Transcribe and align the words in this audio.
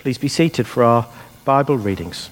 Please 0.00 0.16
be 0.16 0.28
seated 0.28 0.66
for 0.66 0.82
our 0.82 1.06
Bible 1.44 1.76
readings. 1.76 2.30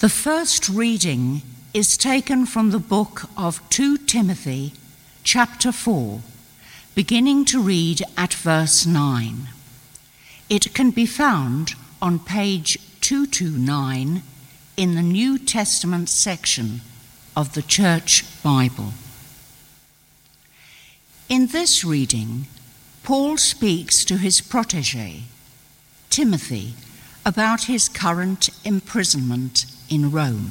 The 0.00 0.10
first 0.10 0.68
reading 0.68 1.40
is 1.72 1.96
taken 1.96 2.44
from 2.44 2.70
the 2.70 2.78
book 2.78 3.22
of 3.34 3.66
2 3.70 3.96
Timothy, 3.96 4.74
chapter 5.24 5.72
4, 5.72 6.20
beginning 6.94 7.46
to 7.46 7.62
read 7.62 8.02
at 8.18 8.34
verse 8.34 8.84
9. 8.84 9.48
It 10.50 10.74
can 10.74 10.90
be 10.90 11.06
found 11.06 11.72
on 12.02 12.18
page 12.18 12.78
229 13.00 14.22
in 14.76 14.94
the 14.94 15.02
New 15.02 15.38
Testament 15.38 16.10
section 16.10 16.82
of 17.34 17.54
the 17.54 17.62
Church 17.62 18.24
Bible. 18.42 18.92
In 21.30 21.46
this 21.46 21.84
reading, 21.84 22.48
Paul 23.04 23.36
speaks 23.36 24.04
to 24.04 24.16
his 24.16 24.40
protege, 24.40 25.22
Timothy, 26.10 26.74
about 27.24 27.64
his 27.66 27.88
current 27.88 28.50
imprisonment 28.64 29.64
in 29.88 30.10
Rome. 30.10 30.50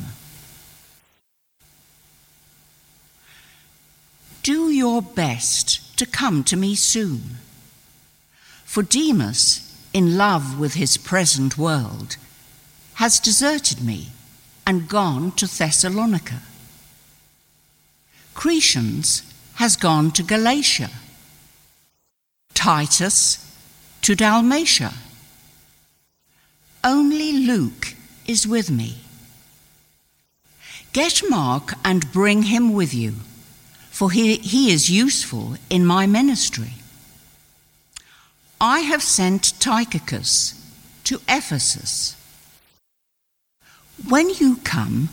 Do 4.41 4.69
your 4.69 5.01
best 5.01 5.97
to 5.97 6.05
come 6.05 6.45
to 6.45 6.55
me 6.55 6.75
soon. 6.75 7.39
For 8.63 8.81
Demas, 8.81 9.75
in 9.91 10.15
love 10.15 10.57
with 10.57 10.75
his 10.75 10.95
present 10.95 11.57
world, 11.57 12.15
has 12.93 13.19
deserted 13.19 13.83
me 13.83 14.11
and 14.65 14.87
gone 14.87 15.33
to 15.33 15.45
Thessalonica. 15.45 16.41
Crescens 18.33 19.28
has 19.59 19.75
gone 19.75 20.09
to 20.09 20.23
Galatia, 20.23 20.89
Titus 22.53 23.45
to 24.01 24.15
Dalmatia. 24.15 24.93
Only 26.81 27.33
Luke 27.45 27.93
is 28.25 28.47
with 28.47 28.71
me. 28.71 28.99
Get 30.93 31.21
Mark 31.29 31.73
and 31.83 32.09
bring 32.13 32.43
him 32.43 32.71
with 32.71 32.93
you, 32.93 33.15
for 33.91 34.11
he, 34.11 34.37
he 34.37 34.71
is 34.71 34.89
useful 34.89 35.57
in 35.69 35.85
my 35.85 36.07
ministry. 36.07 36.75
I 38.61 38.79
have 38.79 39.03
sent 39.03 39.59
Tychicus 39.59 40.53
to 41.03 41.19
Ephesus. 41.27 42.15
When 44.07 44.29
you 44.29 44.55
come, 44.63 45.09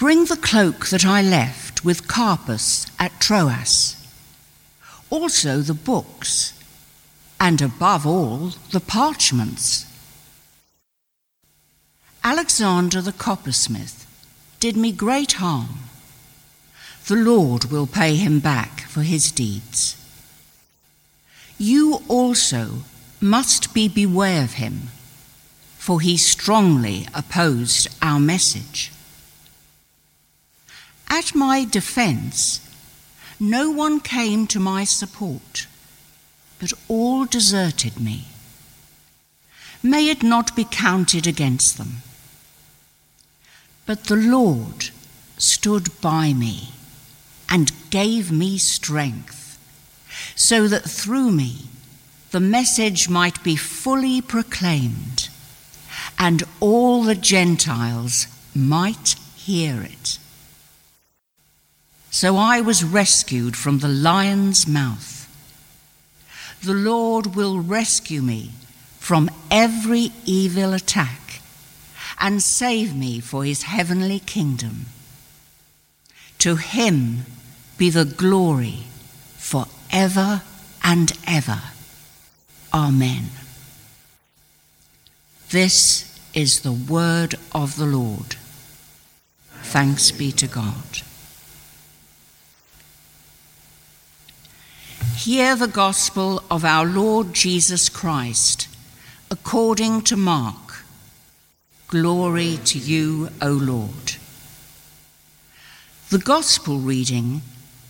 bring 0.00 0.24
the 0.24 0.36
cloak 0.48 0.88
that 0.88 1.06
I 1.06 1.22
left 1.22 1.71
with 1.84 2.08
Carpus 2.08 2.86
at 2.98 3.20
Troas, 3.20 3.96
also 5.10 5.58
the 5.58 5.74
books, 5.74 6.58
and 7.40 7.60
above 7.60 8.06
all, 8.06 8.52
the 8.70 8.80
parchments. 8.80 9.86
Alexander 12.24 13.00
the 13.00 13.12
coppersmith 13.12 14.06
did 14.60 14.76
me 14.76 14.92
great 14.92 15.32
harm. 15.32 15.90
The 17.08 17.16
Lord 17.16 17.64
will 17.64 17.88
pay 17.88 18.14
him 18.14 18.38
back 18.38 18.82
for 18.82 19.02
his 19.02 19.32
deeds. 19.32 19.96
You 21.58 22.02
also 22.06 22.84
must 23.20 23.74
be 23.74 23.88
beware 23.88 24.44
of 24.44 24.54
him, 24.54 24.88
for 25.78 26.00
he 26.00 26.16
strongly 26.16 27.08
opposed 27.12 27.88
our 28.00 28.20
message. 28.20 28.92
At 31.12 31.34
my 31.34 31.66
defense, 31.66 32.66
no 33.38 33.70
one 33.70 34.00
came 34.00 34.46
to 34.46 34.58
my 34.58 34.84
support, 34.84 35.66
but 36.58 36.72
all 36.88 37.26
deserted 37.26 38.00
me. 38.00 38.28
May 39.82 40.08
it 40.08 40.22
not 40.22 40.56
be 40.56 40.64
counted 40.64 41.26
against 41.26 41.76
them. 41.76 42.00
But 43.84 44.04
the 44.04 44.16
Lord 44.16 44.88
stood 45.36 46.00
by 46.00 46.32
me 46.32 46.70
and 47.46 47.90
gave 47.90 48.32
me 48.32 48.56
strength, 48.56 49.58
so 50.34 50.66
that 50.66 50.88
through 50.88 51.30
me 51.30 51.66
the 52.30 52.40
message 52.40 53.10
might 53.10 53.44
be 53.44 53.54
fully 53.54 54.22
proclaimed, 54.22 55.28
and 56.18 56.42
all 56.58 57.02
the 57.02 57.14
Gentiles 57.14 58.28
might 58.54 59.16
hear 59.36 59.82
it. 59.82 60.18
So 62.12 62.36
I 62.36 62.60
was 62.60 62.84
rescued 62.84 63.56
from 63.56 63.78
the 63.78 63.88
lion's 63.88 64.68
mouth. 64.68 65.26
The 66.62 66.74
Lord 66.74 67.34
will 67.34 67.58
rescue 67.58 68.20
me 68.20 68.50
from 68.98 69.30
every 69.50 70.12
evil 70.26 70.74
attack 70.74 71.40
and 72.20 72.42
save 72.42 72.94
me 72.94 73.18
for 73.18 73.44
his 73.44 73.62
heavenly 73.62 74.18
kingdom. 74.18 74.84
To 76.40 76.56
him 76.56 77.24
be 77.78 77.88
the 77.88 78.04
glory 78.04 78.84
for 79.38 79.64
ever 79.90 80.42
and 80.84 81.12
ever. 81.26 81.62
Amen. 82.74 83.30
This 85.48 86.14
is 86.34 86.60
the 86.60 86.72
word 86.72 87.36
of 87.54 87.76
the 87.76 87.86
Lord. 87.86 88.36
Thanks 89.62 90.10
be 90.10 90.30
to 90.32 90.46
God. 90.46 91.02
Hear 95.16 95.56
the 95.56 95.68
gospel 95.68 96.42
of 96.50 96.64
our 96.64 96.84
Lord 96.84 97.32
Jesus 97.32 97.88
Christ 97.88 98.68
according 99.30 100.02
to 100.02 100.16
Mark. 100.16 100.84
Glory 101.88 102.58
to 102.64 102.78
you, 102.78 103.28
O 103.40 103.50
Lord. 103.52 104.16
The 106.10 106.18
Gospel 106.18 106.78
reading 106.78 107.40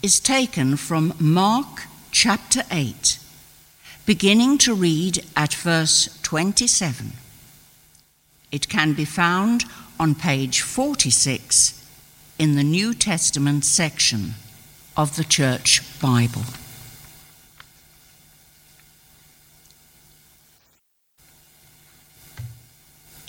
is 0.03 0.21
taken 0.21 0.77
from 0.77 1.15
Mark 1.19 1.89
chapter 2.13 2.63
8, 2.71 3.19
beginning 4.07 4.59
to 4.59 4.75
read 4.75 5.25
at 5.37 5.55
verse 5.55 6.19
27. 6.23 7.13
It 8.53 8.69
can 8.69 8.93
be 8.93 9.05
found 9.05 9.65
on 9.99 10.15
page 10.15 10.61
46 10.61 11.85
in 12.39 12.55
the 12.55 12.63
New 12.63 12.95
Testament 12.95 13.65
section 13.65 14.35
of 14.97 15.17
the 15.17 15.25
Church 15.25 15.83
Bible. 16.01 16.43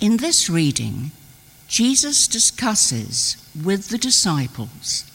In 0.00 0.18
this 0.18 0.50
reading, 0.50 1.12
Jesus 1.68 2.26
discusses 2.26 3.36
with 3.64 3.88
the 3.88 3.98
disciples 3.98 5.10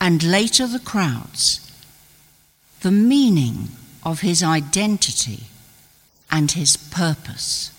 and 0.00 0.22
later 0.22 0.66
the 0.66 0.78
crowds 0.80 1.66
the 2.80 2.90
meaning 2.90 3.68
of 4.02 4.20
his 4.20 4.42
identity 4.42 5.44
and 6.30 6.52
his 6.52 6.76
purpose. 6.76 7.70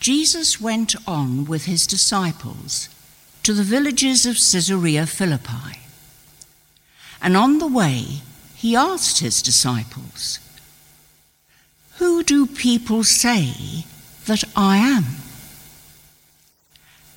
Jesus 0.00 0.60
went 0.60 0.94
on 1.06 1.44
with 1.44 1.64
his 1.64 1.86
disciples 1.86 2.88
to 3.42 3.52
the 3.52 3.62
villages 3.62 4.26
of 4.26 4.36
Caesarea 4.36 5.06
Philippi, 5.06 5.80
and 7.20 7.36
on 7.36 7.58
the 7.58 7.66
way 7.66 8.20
he 8.54 8.76
asked 8.76 9.20
his 9.20 9.42
disciples, 9.42 10.38
who 11.98 12.22
do 12.22 12.46
people 12.46 13.02
say 13.02 13.84
that 14.26 14.44
I 14.54 14.76
am? 14.76 15.04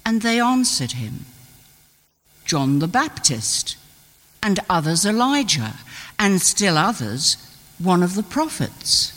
And 0.04 0.24
they 0.24 0.40
answered 0.40 0.94
him, 0.94 1.26
John 2.46 2.80
the 2.80 2.88
Baptist, 2.88 3.78
and 4.42 4.60
others 4.68 5.06
Elijah, 5.06 5.76
and 6.18 6.42
still 6.42 6.80
others 6.80 7.38
one 7.78 8.02
of 8.02 8.16
the 8.16 8.24
prophets. 8.24 9.14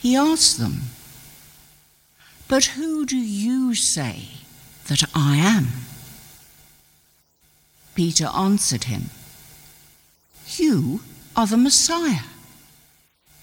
He 0.00 0.16
asked 0.16 0.58
them, 0.58 0.82
But 2.48 2.64
who 2.76 3.06
do 3.06 3.16
you 3.16 3.76
say 3.76 4.40
that 4.88 5.04
I 5.14 5.36
am? 5.36 5.68
Peter 7.94 8.26
answered 8.26 8.84
him, 8.84 9.10
You 10.56 11.00
are 11.36 11.46
the 11.46 11.56
Messiah 11.56 12.35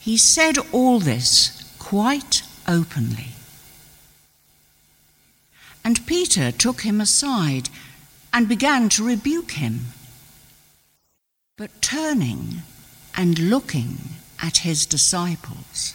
He 0.00 0.16
said 0.16 0.56
all 0.72 0.98
this 0.98 1.74
quite 1.78 2.42
openly. 2.66 3.28
And 5.84 6.06
Peter 6.06 6.50
took 6.50 6.82
him 6.82 7.00
aside 7.00 7.68
and 8.32 8.48
began 8.48 8.88
to 8.90 9.04
rebuke 9.04 9.52
him. 9.52 9.86
But 11.58 11.82
turning 11.82 12.62
and 13.14 13.38
looking 13.38 13.98
at 14.42 14.58
his 14.58 14.86
disciples, 14.86 15.94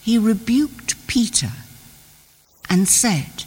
he 0.00 0.16
rebuked 0.16 0.94
Peter 1.08 1.52
and 2.68 2.88
said, 2.88 3.44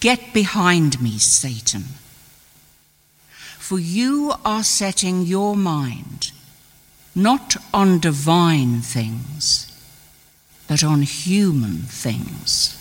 Get 0.00 0.34
behind 0.34 1.00
me, 1.00 1.18
Satan, 1.18 1.84
for 3.58 3.78
you 3.78 4.34
are 4.44 4.62
setting 4.62 5.22
your 5.22 5.56
mind 5.56 6.32
not 7.18 7.56
on 7.74 7.98
divine 7.98 8.80
things, 8.80 9.66
but 10.68 10.84
on 10.84 11.02
human 11.02 11.78
things. 11.78 12.74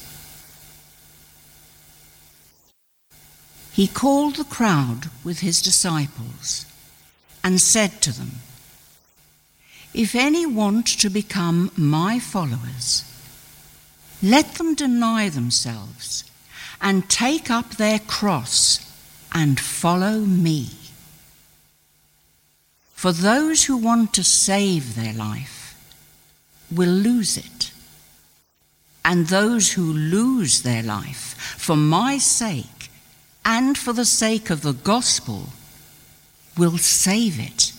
He 3.73 3.87
called 3.87 4.35
the 4.35 4.43
crowd 4.43 5.09
with 5.23 5.39
his 5.39 5.61
disciples 5.61 6.65
and 7.43 7.59
said 7.59 7.99
to 8.01 8.11
them, 8.11 8.41
If 9.93 10.13
any 10.13 10.45
want 10.45 10.85
to 10.99 11.09
become 11.09 11.71
my 11.75 12.19
followers, 12.19 13.03
let 14.21 14.55
them 14.55 14.75
deny 14.75 15.29
themselves 15.29 16.23
and 16.79 17.09
take 17.09 17.49
up 17.49 17.71
their 17.75 17.99
cross 17.99 18.79
and 19.33 19.59
follow 19.59 20.19
me. 20.19 20.86
For 22.97 23.11
those 23.11 23.65
who 23.65 23.77
want 23.77 24.11
to 24.13 24.23
save 24.23 24.95
their 24.95 25.13
life 25.13 25.77
will 26.71 26.89
lose 26.89 27.37
it. 27.37 27.71
And 29.05 29.27
those 29.27 29.73
who 29.73 29.93
lose 29.93 30.63
their 30.63 30.81
life 30.81 31.35
for 31.57 31.75
my 31.75 32.17
sake 32.17 32.89
and 33.45 33.77
for 33.77 33.93
the 33.93 34.03
sake 34.03 34.49
of 34.49 34.63
the 34.63 34.73
gospel 34.73 35.49
will 36.57 36.79
save 36.79 37.39
it. 37.39 37.71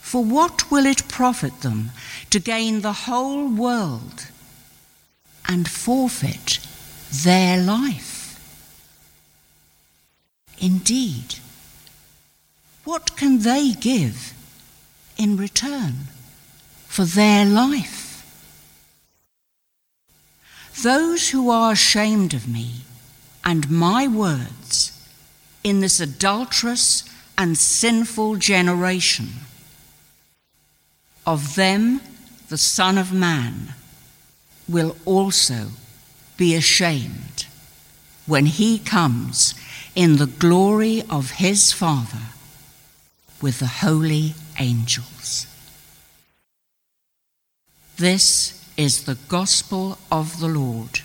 For 0.00 0.22
what 0.22 0.70
will 0.70 0.86
it 0.86 1.08
profit 1.08 1.62
them 1.62 1.90
to 2.30 2.38
gain 2.38 2.80
the 2.80 2.92
whole 2.92 3.48
world 3.48 4.28
and 5.48 5.68
forfeit 5.68 6.60
their 7.12 7.60
life? 7.60 8.38
Indeed, 10.60 11.40
what 12.84 13.16
can 13.16 13.40
they 13.40 13.72
give 13.72 14.32
in 15.16 15.36
return 15.36 15.94
for 16.86 17.04
their 17.04 17.44
life? 17.44 18.06
Those 20.82 21.30
who 21.30 21.50
are 21.50 21.72
ashamed 21.72 22.32
of 22.32 22.48
me 22.48 22.82
and 23.44 23.70
my 23.70 24.06
words 24.06 24.92
in 25.62 25.80
this 25.80 26.00
adulterous 26.00 27.04
and 27.36 27.56
sinful 27.56 28.36
generation, 28.36 29.28
of 31.26 31.54
them 31.54 32.00
the 32.48 32.58
Son 32.58 32.98
of 32.98 33.12
Man 33.12 33.74
will 34.68 34.96
also 35.04 35.68
be 36.36 36.54
ashamed 36.54 37.46
when 38.26 38.46
he 38.46 38.78
comes 38.78 39.54
in 39.94 40.16
the 40.16 40.26
glory 40.26 41.02
of 41.10 41.32
his 41.32 41.72
Father 41.72 42.30
with 43.42 43.58
the 43.58 43.66
holy 43.66 44.34
angels. 44.58 45.46
This 47.96 48.56
is 48.76 49.04
the 49.04 49.18
gospel 49.28 49.98
of 50.10 50.40
the 50.40 50.48
Lord. 50.48 51.00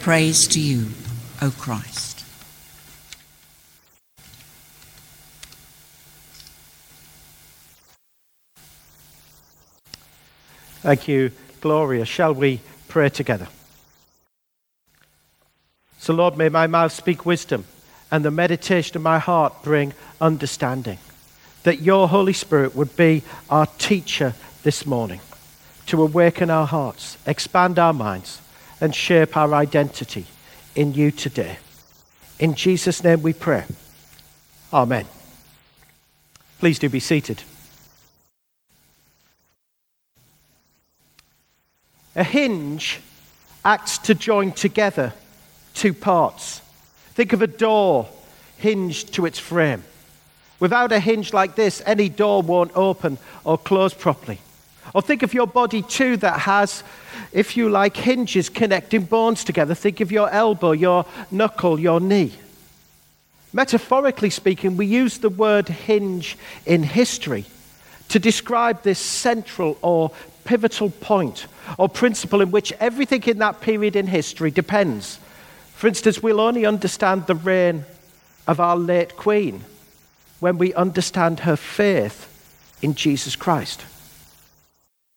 Praise 0.00 0.46
to 0.48 0.60
you, 0.60 0.88
O 1.40 1.50
Christ. 1.50 2.20
Thank 10.82 11.06
you, 11.06 11.30
Gloria. 11.60 12.04
Shall 12.04 12.34
we 12.34 12.60
pray 12.88 13.08
together? 13.08 13.46
So, 15.98 16.12
Lord, 16.12 16.36
may 16.36 16.48
my 16.48 16.66
mouth 16.66 16.92
speak 16.92 17.24
wisdom 17.24 17.64
and 18.12 18.24
the 18.24 18.30
meditation 18.30 18.96
of 18.96 19.02
my 19.02 19.18
heart 19.18 19.62
bring 19.64 19.94
understanding. 20.20 20.98
That 21.64 21.80
your 21.80 22.08
Holy 22.08 22.32
Spirit 22.32 22.76
would 22.76 22.94
be 22.94 23.22
our 23.48 23.66
teacher 23.66 24.34
this 24.62 24.86
morning 24.86 25.20
to 25.86 26.02
awaken 26.02 26.50
our 26.50 26.66
hearts, 26.66 27.16
expand 27.26 27.78
our 27.78 27.92
minds, 27.92 28.40
and 28.80 28.94
shape 28.94 29.36
our 29.36 29.54
identity 29.54 30.26
in 30.74 30.94
you 30.94 31.10
today. 31.10 31.58
In 32.38 32.54
Jesus' 32.54 33.02
name 33.02 33.22
we 33.22 33.32
pray. 33.32 33.64
Amen. 34.72 35.06
Please 36.58 36.78
do 36.78 36.88
be 36.88 37.00
seated. 37.00 37.42
A 42.14 42.24
hinge 42.24 43.00
acts 43.64 43.98
to 43.98 44.14
join 44.14 44.52
together 44.52 45.12
two 45.74 45.94
parts. 45.94 46.61
Think 47.14 47.32
of 47.32 47.42
a 47.42 47.46
door 47.46 48.08
hinged 48.58 49.14
to 49.14 49.26
its 49.26 49.38
frame. 49.38 49.84
Without 50.60 50.92
a 50.92 51.00
hinge 51.00 51.32
like 51.32 51.56
this, 51.56 51.82
any 51.84 52.08
door 52.08 52.42
won't 52.42 52.70
open 52.74 53.18
or 53.44 53.58
close 53.58 53.92
properly. 53.92 54.38
Or 54.94 55.02
think 55.02 55.22
of 55.22 55.34
your 55.34 55.46
body 55.46 55.82
too 55.82 56.16
that 56.18 56.40
has, 56.40 56.84
if 57.32 57.56
you 57.56 57.68
like, 57.68 57.96
hinges 57.96 58.48
connecting 58.48 59.04
bones 59.04 59.44
together. 59.44 59.74
Think 59.74 60.00
of 60.00 60.12
your 60.12 60.30
elbow, 60.30 60.72
your 60.72 61.06
knuckle, 61.30 61.80
your 61.80 62.00
knee. 62.00 62.32
Metaphorically 63.52 64.30
speaking, 64.30 64.76
we 64.76 64.86
use 64.86 65.18
the 65.18 65.28
word 65.28 65.68
hinge 65.68 66.38
in 66.64 66.82
history 66.82 67.44
to 68.08 68.18
describe 68.18 68.82
this 68.82 68.98
central 68.98 69.76
or 69.82 70.10
pivotal 70.44 70.90
point 70.90 71.46
or 71.78 71.88
principle 71.88 72.40
in 72.40 72.50
which 72.50 72.72
everything 72.80 73.22
in 73.24 73.38
that 73.38 73.60
period 73.60 73.96
in 73.96 74.06
history 74.06 74.50
depends. 74.50 75.18
For 75.82 75.88
instance, 75.88 76.22
we'll 76.22 76.40
only 76.40 76.64
understand 76.64 77.26
the 77.26 77.34
reign 77.34 77.84
of 78.46 78.60
our 78.60 78.76
late 78.76 79.16
Queen 79.16 79.64
when 80.38 80.56
we 80.56 80.72
understand 80.74 81.40
her 81.40 81.56
faith 81.56 82.78
in 82.82 82.94
Jesus 82.94 83.34
Christ. 83.34 83.84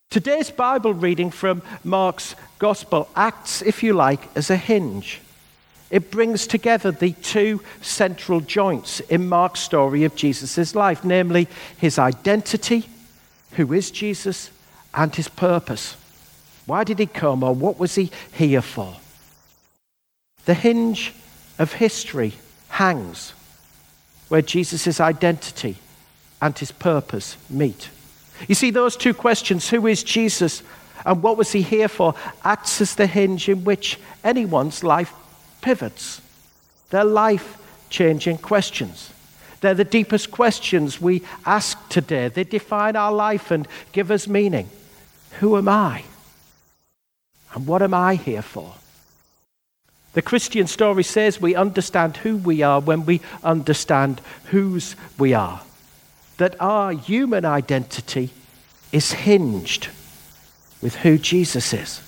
Today's 0.09 0.49
Bible 0.49 0.95
reading 0.95 1.29
from 1.29 1.61
Mark's 1.83 2.35
Gospel 2.57 3.07
acts, 3.15 3.61
if 3.61 3.83
you 3.83 3.93
like, 3.93 4.35
as 4.35 4.49
a 4.49 4.57
hinge. 4.57 5.21
It 5.91 6.09
brings 6.09 6.47
together 6.47 6.89
the 6.89 7.11
two 7.11 7.61
central 7.83 8.39
joints 8.39 9.01
in 9.01 9.29
Mark's 9.29 9.59
story 9.59 10.03
of 10.03 10.15
Jesus' 10.15 10.73
life, 10.73 11.03
namely 11.03 11.47
his 11.77 11.99
identity, 11.99 12.89
who 13.51 13.71
is 13.71 13.91
Jesus, 13.91 14.49
and 14.95 15.13
his 15.13 15.27
purpose. 15.27 15.95
Why 16.65 16.83
did 16.83 16.97
he 16.97 17.05
come, 17.05 17.43
or 17.43 17.53
what 17.53 17.77
was 17.77 17.93
he 17.93 18.09
here 18.33 18.63
for? 18.63 18.95
The 20.45 20.53
hinge 20.53 21.13
of 21.57 21.73
history 21.73 22.33
hangs 22.69 23.33
where 24.29 24.41
Jesus' 24.41 24.99
identity 24.99 25.77
and 26.41 26.57
his 26.57 26.71
purpose 26.71 27.37
meet. 27.49 27.89
You 28.47 28.55
see, 28.55 28.71
those 28.71 28.97
two 28.97 29.13
questions, 29.13 29.69
who 29.69 29.87
is 29.87 30.03
Jesus 30.03 30.61
and 31.05 31.21
what 31.21 31.37
was 31.37 31.51
he 31.51 31.61
here 31.61 31.87
for, 31.87 32.15
acts 32.43 32.81
as 32.81 32.95
the 32.95 33.07
hinge 33.07 33.47
in 33.47 33.63
which 33.63 33.99
anyone's 34.23 34.83
life 34.83 35.13
pivots. 35.61 36.21
They're 36.89 37.03
life 37.03 37.57
changing 37.89 38.39
questions. 38.39 39.11
They're 39.61 39.73
the 39.73 39.83
deepest 39.83 40.31
questions 40.31 40.99
we 40.99 41.23
ask 41.45 41.89
today. 41.89 42.27
They 42.27 42.43
define 42.43 42.95
our 42.95 43.11
life 43.11 43.51
and 43.51 43.67
give 43.91 44.11
us 44.11 44.27
meaning. 44.27 44.69
Who 45.39 45.57
am 45.57 45.67
I? 45.67 46.03
And 47.53 47.65
what 47.65 47.81
am 47.81 47.93
I 47.93 48.15
here 48.15 48.41
for? 48.41 48.73
The 50.15 50.21
Christian 50.21 50.65
story 50.65 51.03
says 51.03 51.41
we 51.41 51.55
understand 51.55 52.15
who 52.17 52.37
we 52.37 52.63
are 52.63 52.79
when 52.79 53.05
we 53.05 53.19
understand 53.43 54.21
whose 54.45 54.95
we 55.17 55.33
are. 55.33 55.61
That 56.37 56.55
our 56.61 56.93
human 56.93 57.43
identity 57.43 58.29
is 58.93 59.11
hinged 59.11 59.89
with 60.81 60.95
who 60.95 61.17
Jesus 61.17 61.73
is. 61.73 62.01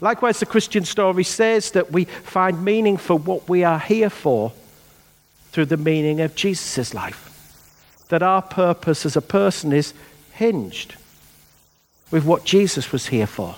Likewise, 0.00 0.38
the 0.38 0.46
Christian 0.46 0.84
story 0.84 1.24
says 1.24 1.72
that 1.72 1.90
we 1.90 2.04
find 2.04 2.64
meaning 2.64 2.96
for 2.96 3.18
what 3.18 3.48
we 3.48 3.64
are 3.64 3.80
here 3.80 4.10
for 4.10 4.52
through 5.50 5.66
the 5.66 5.76
meaning 5.76 6.20
of 6.20 6.36
Jesus' 6.36 6.94
life. 6.94 7.26
That 8.10 8.22
our 8.22 8.42
purpose 8.42 9.04
as 9.04 9.16
a 9.16 9.20
person 9.20 9.72
is 9.72 9.92
hinged 10.34 10.94
with 12.12 12.24
what 12.24 12.44
Jesus 12.44 12.92
was 12.92 13.08
here 13.08 13.26
for. 13.26 13.56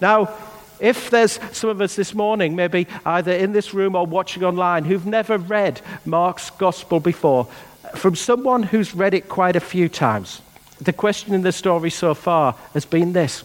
Now, 0.00 0.36
if 0.80 1.10
there's 1.10 1.38
some 1.52 1.70
of 1.70 1.80
us 1.80 1.94
this 1.94 2.14
morning, 2.14 2.56
maybe 2.56 2.86
either 3.04 3.32
in 3.32 3.52
this 3.52 3.74
room 3.74 3.94
or 3.94 4.06
watching 4.06 4.44
online, 4.44 4.84
who've 4.84 5.06
never 5.06 5.38
read 5.38 5.80
Mark's 6.04 6.50
gospel 6.50 7.00
before, 7.00 7.46
from 7.94 8.16
someone 8.16 8.62
who's 8.62 8.94
read 8.94 9.14
it 9.14 9.28
quite 9.28 9.56
a 9.56 9.60
few 9.60 9.88
times, 9.88 10.40
the 10.80 10.92
question 10.92 11.34
in 11.34 11.42
the 11.42 11.52
story 11.52 11.90
so 11.90 12.14
far 12.14 12.56
has 12.72 12.84
been 12.84 13.12
this 13.12 13.44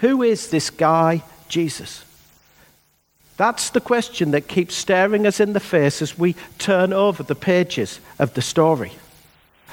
Who 0.00 0.22
is 0.22 0.50
this 0.50 0.70
guy, 0.70 1.22
Jesus? 1.48 2.04
That's 3.36 3.68
the 3.68 3.82
question 3.82 4.30
that 4.30 4.48
keeps 4.48 4.74
staring 4.74 5.26
us 5.26 5.40
in 5.40 5.52
the 5.52 5.60
face 5.60 6.00
as 6.00 6.18
we 6.18 6.34
turn 6.58 6.94
over 6.94 7.22
the 7.22 7.34
pages 7.34 8.00
of 8.18 8.32
the 8.32 8.40
story. 8.40 8.92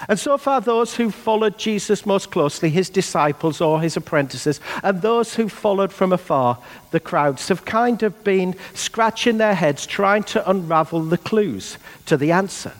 And 0.09 0.19
so 0.19 0.37
far, 0.37 0.59
those 0.59 0.95
who 0.95 1.11
followed 1.11 1.57
Jesus 1.57 2.05
most 2.05 2.31
closely, 2.31 2.69
his 2.69 2.89
disciples 2.89 3.61
or 3.61 3.81
his 3.81 3.95
apprentices, 3.95 4.59
and 4.83 5.01
those 5.01 5.35
who 5.35 5.47
followed 5.47 5.93
from 5.93 6.11
afar, 6.11 6.57
the 6.91 6.99
crowds, 6.99 7.47
have 7.47 7.65
kind 7.65 8.03
of 8.03 8.23
been 8.23 8.55
scratching 8.73 9.37
their 9.37 9.55
heads 9.55 9.85
trying 9.85 10.23
to 10.23 10.49
unravel 10.49 11.01
the 11.03 11.17
clues 11.17 11.77
to 12.05 12.17
the 12.17 12.31
answer. 12.31 12.73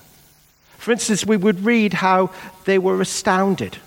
For 0.78 0.92
instance, 0.92 1.26
we 1.26 1.38
would 1.38 1.64
read 1.64 1.94
how 1.94 2.32
they 2.66 2.78
were 2.78 3.00
astounded 3.00 3.78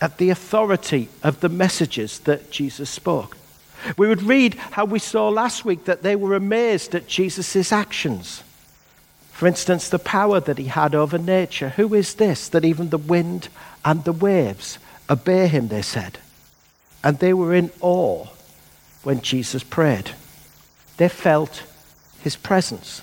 at 0.00 0.18
the 0.18 0.30
authority 0.30 1.08
of 1.22 1.40
the 1.40 1.48
messages 1.48 2.20
that 2.20 2.50
Jesus 2.50 2.88
spoke. 2.88 3.36
We 3.96 4.08
would 4.08 4.22
read 4.22 4.54
how 4.54 4.84
we 4.84 4.98
saw 4.98 5.28
last 5.28 5.64
week 5.64 5.84
that 5.84 6.02
they 6.02 6.16
were 6.16 6.34
amazed 6.34 6.94
at 6.94 7.06
Jesus' 7.06 7.72
actions. 7.72 8.42
For 9.32 9.46
instance, 9.48 9.88
the 9.88 9.98
power 9.98 10.38
that 10.40 10.58
he 10.58 10.66
had 10.66 10.94
over 10.94 11.18
nature. 11.18 11.70
Who 11.70 11.94
is 11.94 12.14
this 12.14 12.48
that 12.50 12.64
even 12.64 12.90
the 12.90 12.98
wind 12.98 13.48
and 13.84 14.04
the 14.04 14.12
waves 14.12 14.78
obey 15.10 15.48
him, 15.48 15.68
they 15.68 15.82
said. 15.82 16.18
And 17.02 17.18
they 17.18 17.32
were 17.32 17.52
in 17.54 17.70
awe 17.80 18.26
when 19.02 19.20
Jesus 19.20 19.64
prayed. 19.64 20.12
They 20.96 21.08
felt 21.08 21.64
his 22.20 22.36
presence. 22.36 23.02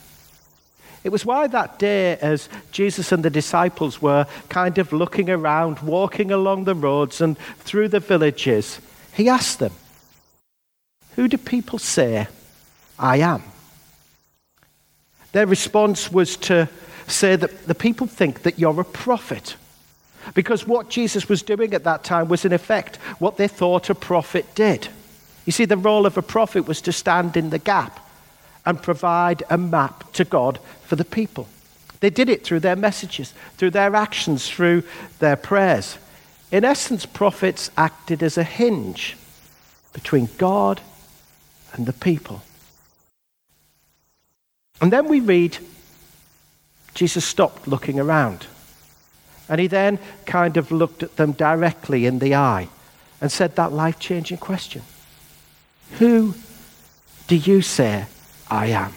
It 1.03 1.09
was 1.09 1.25
why 1.25 1.48
that 1.48 1.79
day, 1.79 2.17
as 2.17 2.50
Jesus 2.71 3.12
and 3.12 3.24
the 3.24 3.29
disciples 3.29 4.01
were 4.01 4.25
kind 4.50 4.77
of 4.77 4.93
looking 4.93 5.29
around, 5.29 5.79
walking 5.79 6.31
along 6.31 6.65
the 6.65 6.75
roads 6.75 7.21
and 7.21 7.38
through 7.59 7.89
the 7.89 8.00
villages, 8.00 8.79
he 9.13 9.29
asked 9.29 9.59
them, 9.59 9.74
Who 11.15 11.27
do 11.27 11.38
people 11.38 11.79
say 11.79 12.27
I 12.98 13.17
am? 13.17 13.43
Their 15.31 15.45
response 15.45 16.12
was 16.12 16.38
to 16.38 16.67
say 17.07 17.36
that 17.36 17.67
the 17.67 17.75
people 17.75 18.07
think 18.07 18.43
that 18.43 18.59
you're 18.59 18.79
a 18.79 18.86
prophet. 18.86 19.55
Because 20.33 20.67
what 20.67 20.89
Jesus 20.89 21.29
was 21.29 21.41
doing 21.41 21.74
at 21.74 21.83
that 21.86 22.03
time 22.03 22.27
was, 22.27 22.45
in 22.45 22.53
effect, 22.53 22.98
what 23.19 23.38
they 23.38 23.48
thought 23.48 23.89
a 23.89 23.95
prophet 23.95 24.45
did. 24.55 24.88
You 25.45 25.51
see, 25.51 25.65
the 25.65 25.77
role 25.77 26.05
of 26.05 26.17
a 26.17 26.21
prophet 26.21 26.67
was 26.67 26.81
to 26.81 26.91
stand 26.91 27.36
in 27.38 27.50
the 27.50 27.59
gap 27.59 28.00
and 28.65 28.81
provide 28.81 29.43
a 29.50 29.57
map 29.57 30.12
to 30.13 30.24
God 30.24 30.59
for 30.86 30.95
the 30.95 31.05
people. 31.05 31.48
They 32.01 32.09
did 32.09 32.29
it 32.29 32.43
through 32.43 32.62
their 32.62 32.75
messages, 32.75 33.33
through 33.57 33.71
their 33.71 33.95
actions, 33.95 34.50
through 34.50 34.83
their 35.19 35.36
prayers. 35.36 35.98
In 36.51 36.63
essence, 36.63 37.05
prophets 37.05 37.71
acted 37.77 38.24
as 38.24 38.38
a 38.38 38.43
hinge 38.43 39.17
between 39.93 40.29
God 40.38 40.81
and 41.74 41.86
the 41.86 41.93
people. 41.93 42.41
And 44.81 44.93
then 44.93 45.07
we 45.07 45.19
read 45.19 45.57
Jesus 46.93 47.25
stopped 47.25 47.67
looking 47.67 48.00
around. 48.00 48.48
And 49.48 49.59
he 49.59 49.67
then 49.67 50.00
kind 50.25 50.57
of 50.57 50.71
looked 50.71 51.03
at 51.03 51.15
them 51.15 51.31
directly 51.31 52.05
in 52.05 52.19
the 52.19 52.36
eye 52.36 52.69
and 53.21 53.31
said 53.31 53.55
that 53.55 53.71
life 53.71 54.00
changing 54.00 54.38
question 54.38 54.83
Who 55.98 56.33
do 57.27 57.36
you 57.36 57.62
say 57.62 58.05
I 58.50 58.67
am. 58.67 58.93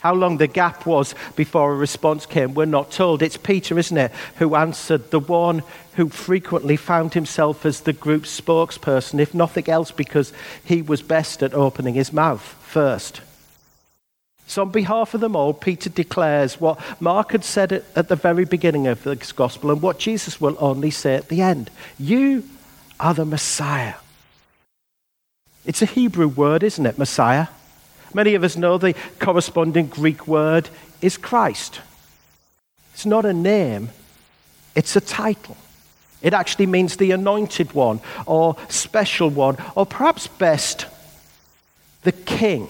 How 0.00 0.14
long 0.14 0.38
the 0.38 0.46
gap 0.46 0.86
was 0.86 1.14
before 1.36 1.72
a 1.72 1.76
response 1.76 2.24
came, 2.24 2.54
we're 2.54 2.64
not 2.64 2.90
told. 2.90 3.20
It's 3.20 3.36
Peter, 3.36 3.78
isn't 3.78 3.98
it, 3.98 4.12
who 4.36 4.54
answered, 4.54 5.10
the 5.10 5.20
one 5.20 5.62
who 5.96 6.08
frequently 6.08 6.76
found 6.76 7.12
himself 7.12 7.66
as 7.66 7.82
the 7.82 7.92
group's 7.92 8.40
spokesperson, 8.40 9.20
if 9.20 9.34
nothing 9.34 9.68
else 9.68 9.90
because 9.90 10.32
he 10.64 10.80
was 10.80 11.02
best 11.02 11.42
at 11.42 11.52
opening 11.52 11.92
his 11.92 12.14
mouth 12.14 12.40
first. 12.62 13.20
So, 14.50 14.62
on 14.62 14.72
behalf 14.72 15.14
of 15.14 15.20
them 15.20 15.36
all, 15.36 15.54
Peter 15.54 15.88
declares 15.88 16.60
what 16.60 16.80
Mark 17.00 17.30
had 17.30 17.44
said 17.44 17.84
at 17.94 18.08
the 18.08 18.16
very 18.16 18.44
beginning 18.44 18.88
of 18.88 19.04
this 19.04 19.30
gospel 19.30 19.70
and 19.70 19.80
what 19.80 20.00
Jesus 20.00 20.40
will 20.40 20.56
only 20.58 20.90
say 20.90 21.14
at 21.14 21.28
the 21.28 21.40
end 21.40 21.70
You 22.00 22.42
are 22.98 23.14
the 23.14 23.24
Messiah. 23.24 23.94
It's 25.64 25.82
a 25.82 25.86
Hebrew 25.86 26.26
word, 26.26 26.64
isn't 26.64 26.84
it, 26.84 26.98
Messiah? 26.98 27.46
Many 28.12 28.34
of 28.34 28.42
us 28.42 28.56
know 28.56 28.76
the 28.76 28.96
corresponding 29.20 29.86
Greek 29.86 30.26
word 30.26 30.68
is 31.00 31.16
Christ. 31.16 31.80
It's 32.92 33.06
not 33.06 33.24
a 33.24 33.32
name, 33.32 33.90
it's 34.74 34.96
a 34.96 35.00
title. 35.00 35.58
It 36.22 36.34
actually 36.34 36.66
means 36.66 36.96
the 36.96 37.12
anointed 37.12 37.72
one, 37.72 38.00
or 38.26 38.56
special 38.68 39.30
one, 39.30 39.58
or 39.76 39.86
perhaps 39.86 40.26
best, 40.26 40.86
the 42.02 42.10
king. 42.10 42.68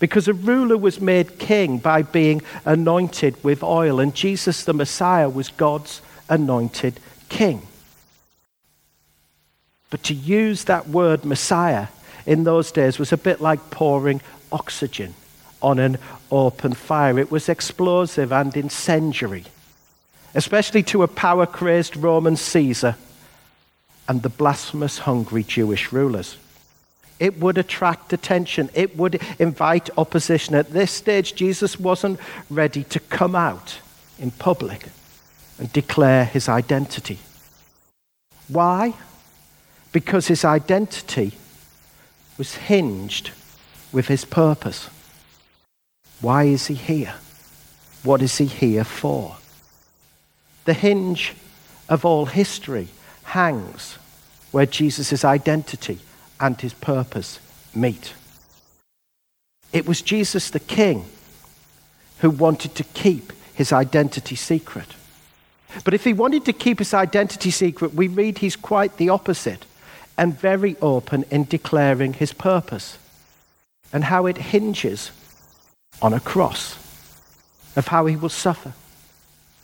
Because 0.00 0.26
a 0.26 0.34
ruler 0.34 0.76
was 0.76 1.00
made 1.00 1.38
king 1.38 1.78
by 1.78 2.02
being 2.02 2.42
anointed 2.64 3.42
with 3.44 3.62
oil, 3.62 4.00
and 4.00 4.14
Jesus 4.14 4.64
the 4.64 4.72
Messiah 4.72 5.28
was 5.28 5.50
God's 5.50 6.00
anointed 6.28 6.98
king. 7.28 7.62
But 9.90 10.02
to 10.04 10.14
use 10.14 10.64
that 10.64 10.88
word 10.88 11.24
Messiah 11.24 11.88
in 12.26 12.44
those 12.44 12.72
days 12.72 12.98
was 12.98 13.12
a 13.12 13.16
bit 13.16 13.40
like 13.40 13.70
pouring 13.70 14.20
oxygen 14.50 15.14
on 15.60 15.78
an 15.78 15.98
open 16.30 16.72
fire. 16.72 17.18
It 17.18 17.30
was 17.30 17.48
explosive 17.48 18.32
and 18.32 18.56
incendiary, 18.56 19.44
especially 20.34 20.82
to 20.84 21.02
a 21.02 21.08
power 21.08 21.44
crazed 21.44 21.96
Roman 21.96 22.36
Caesar 22.36 22.96
and 24.08 24.22
the 24.22 24.28
blasphemous, 24.28 24.98
hungry 24.98 25.42
Jewish 25.42 25.92
rulers. 25.92 26.36
It 27.20 27.38
would 27.38 27.58
attract 27.58 28.12
attention. 28.12 28.70
It 28.74 28.96
would 28.96 29.20
invite 29.38 29.90
opposition. 29.96 30.56
At 30.56 30.72
this 30.72 30.90
stage, 30.90 31.36
Jesus 31.36 31.78
wasn't 31.78 32.18
ready 32.48 32.82
to 32.84 32.98
come 32.98 33.36
out 33.36 33.78
in 34.18 34.32
public 34.32 34.86
and 35.58 35.72
declare 35.72 36.24
his 36.24 36.48
identity. 36.48 37.20
Why? 38.48 38.94
because 39.92 40.28
his 40.28 40.44
identity 40.44 41.32
was 42.38 42.54
hinged 42.54 43.30
with 43.92 44.08
his 44.08 44.24
purpose. 44.24 44.88
Why 46.20 46.44
is 46.44 46.66
he 46.68 46.74
here? 46.74 47.14
What 48.02 48.22
is 48.22 48.38
he 48.38 48.46
here 48.46 48.84
for? 48.84 49.36
The 50.64 50.74
hinge 50.74 51.34
of 51.88 52.04
all 52.04 52.26
history 52.26 52.88
hangs 53.24 53.98
where 54.52 54.66
Jesus' 54.66 55.24
identity 55.24 55.98
and 56.40 56.60
his 56.60 56.74
purpose 56.74 57.38
meet. 57.74 58.14
It 59.72 59.86
was 59.86 60.02
Jesus 60.02 60.50
the 60.50 60.60
King 60.60 61.04
who 62.18 62.30
wanted 62.30 62.74
to 62.76 62.84
keep 62.84 63.32
his 63.54 63.72
identity 63.72 64.36
secret. 64.36 64.88
But 65.84 65.94
if 65.94 66.04
he 66.04 66.12
wanted 66.12 66.44
to 66.46 66.52
keep 66.52 66.78
his 66.78 66.92
identity 66.92 67.50
secret, 67.50 67.94
we 67.94 68.08
read 68.08 68.38
he's 68.38 68.56
quite 68.56 68.96
the 68.96 69.10
opposite 69.10 69.64
and 70.18 70.38
very 70.38 70.76
open 70.82 71.24
in 71.30 71.44
declaring 71.44 72.14
his 72.14 72.32
purpose 72.32 72.98
and 73.92 74.04
how 74.04 74.26
it 74.26 74.36
hinges 74.36 75.10
on 76.02 76.12
a 76.12 76.20
cross, 76.20 76.76
of 77.76 77.88
how 77.88 78.06
he 78.06 78.16
will 78.16 78.28
suffer, 78.28 78.72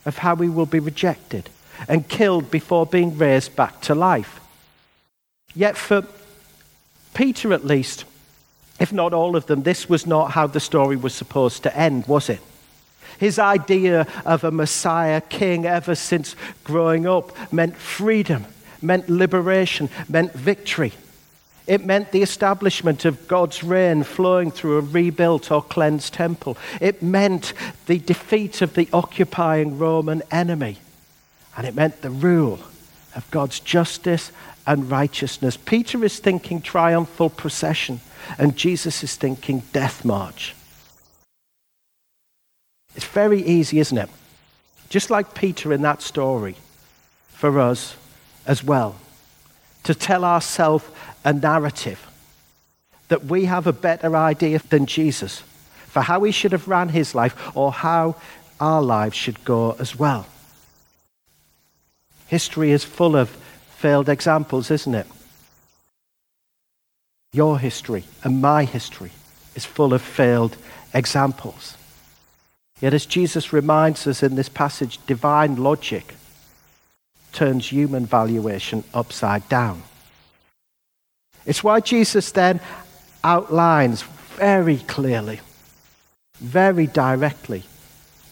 of 0.05 0.19
how 0.19 0.37
he 0.37 0.49
will 0.49 0.67
be 0.67 0.79
rejected 0.79 1.49
and 1.89 2.09
killed 2.09 2.51
before 2.51 2.87
being 2.87 3.17
raised 3.19 3.55
back 3.57 3.81
to 3.83 3.95
life. 3.95 4.41
Yet, 5.55 5.77
for 5.77 6.07
Peter 7.17 7.53
at 7.53 7.65
least, 7.65 8.05
if 8.79 8.93
not 8.93 9.13
all 9.13 9.35
of 9.35 9.47
them, 9.47 9.63
this 9.63 9.89
was 9.89 10.07
not 10.07 10.31
how 10.33 10.47
the 10.47 10.61
story 10.61 10.97
was 10.97 11.15
supposed 11.15 11.65
to 11.65 11.77
end, 11.77 12.07
was 12.07 12.29
it? 12.29 12.41
His 13.19 13.39
idea 13.39 14.07
of 14.25 14.45
a 14.45 14.51
Messiah 14.51 15.21
king 15.23 15.65
ever 15.65 15.95
since 15.95 16.37
growing 16.63 17.07
up 17.07 17.33
meant 17.53 17.75
freedom 17.77 18.45
meant 18.83 19.09
liberation, 19.09 19.89
meant 20.09 20.33
victory. 20.33 20.93
It 21.67 21.85
meant 21.85 22.13
the 22.13 22.23
establishment 22.23 23.05
of 23.05 23.27
God's 23.27 23.65
reign 23.65 24.05
flowing 24.05 24.53
through 24.53 24.79
a 24.79 24.83
rebuilt 24.83 25.51
or 25.51 25.63
cleansed 25.63 26.15
temple. 26.15 26.57
It 26.81 27.03
meant 27.03 27.53
the 27.87 27.99
defeat 27.99 28.63
of 28.63 28.75
the 28.75 28.89
occupying 28.93 29.79
Roman 29.79 30.23
enemy. 30.31 30.79
And 31.57 31.67
it 31.67 31.75
meant 31.75 32.03
the 32.03 32.11
rule 32.11 32.61
of 33.17 33.29
God's 33.31 33.59
justice 33.59 34.31
and 34.67 34.91
righteousness. 34.91 35.57
Peter 35.57 36.05
is 36.05 36.19
thinking 36.19 36.61
triumphal 36.61 37.31
procession, 37.31 38.01
and 38.39 38.57
Jesus 38.57 39.03
is 39.05 39.17
thinking 39.17 39.63
death 39.73 40.05
march. 40.05 40.55
It's 42.95 43.05
very 43.05 43.43
easy, 43.43 43.79
isn't 43.79 43.99
it? 43.99 44.11
Just 44.89 45.11
like 45.11 45.35
Peter 45.35 45.73
in 45.73 45.83
that 45.83 46.03
story, 46.03 46.57
for 47.29 47.61
us 47.61 47.97
as 48.47 48.65
well 48.65 48.97
to 49.85 49.95
tell 49.95 50.25
ourselves 50.25 50.85
a 51.25 51.33
narrative 51.33 52.11
that 53.09 53.25
we 53.27 53.45
have 53.45 53.67
a 53.67 53.73
better 53.73 54.17
idea 54.17 54.59
than 54.71 54.87
Jesus 54.87 55.43
for 55.87 56.01
how 56.01 56.25
he 56.25 56.33
should 56.33 56.53
have 56.53 56.67
ran 56.67 56.89
his 56.89 57.15
life 57.15 57.57
or 57.57 57.71
how 57.71 58.17
our 58.59 58.83
lives 58.83 59.17
should 59.17 59.45
go 59.45 59.77
as 59.79 59.97
well. 59.97 60.27
History 62.27 62.73
is 62.73 62.85
full 62.85 63.15
of 63.15 63.37
failed 63.77 64.09
examples, 64.09 64.71
isn't 64.71 64.95
it? 64.95 65.07
Your 67.33 67.59
history 67.59 68.05
and 68.25 68.41
my 68.41 68.65
history 68.65 69.11
is 69.55 69.67
full 69.67 69.93
of 69.93 70.01
failed 70.01 70.57
examples. 70.95 71.77
Yet, 72.81 72.95
as 72.95 73.07
Jesus 73.07 73.53
reminds 73.53 74.07
us 74.07 74.23
in 74.23 74.35
this 74.35 74.49
passage, 74.49 74.99
divine 75.07 75.57
logic 75.57 76.15
turns 77.33 77.69
human 77.69 78.07
valuation 78.07 78.83
upside 78.95 79.47
down. 79.49 79.83
It's 81.45 81.63
why 81.63 81.81
Jesus 81.81 82.33
then 82.33 82.61
outlines 83.23 84.03
very 84.37 84.79
clearly, 84.79 85.41
very 86.41 86.87
directly, 86.87 87.63